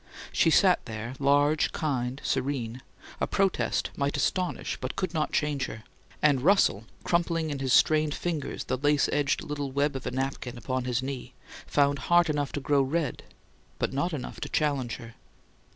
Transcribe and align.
She 0.31 0.49
sat 0.49 0.83
there, 0.85 1.13
large, 1.19 1.71
kind, 1.73 2.19
serene 2.23 2.81
a 3.19 3.27
protest 3.27 3.91
might 3.95 4.17
astonish 4.17 4.75
but 4.81 4.95
could 4.95 5.13
not 5.13 5.31
change 5.31 5.67
her; 5.67 5.83
and 6.23 6.41
Russell, 6.41 6.85
crumpling 7.03 7.51
in 7.51 7.59
his 7.59 7.71
strained 7.71 8.15
fingers 8.15 8.63
the 8.63 8.77
lace 8.79 9.07
edged 9.11 9.43
little 9.43 9.71
web 9.71 9.95
of 9.95 10.07
a 10.07 10.09
napkin 10.09 10.57
on 10.67 10.85
his 10.85 11.03
knee, 11.03 11.35
found 11.67 11.99
heart 12.09 12.31
enough 12.31 12.51
to 12.53 12.59
grow 12.59 12.81
red, 12.81 13.21
but 13.77 13.93
not 13.93 14.11
enough 14.11 14.39
to 14.41 14.49
challenge 14.49 14.95
her. 14.95 15.13